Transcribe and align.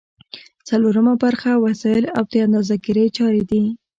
څلورمه 0.67 1.13
برخه 1.23 1.51
وسایل 1.65 2.05
او 2.17 2.23
د 2.31 2.33
اندازه 2.45 2.75
ګیری 2.85 3.05
چارې 3.17 3.43
دي. 3.49 3.63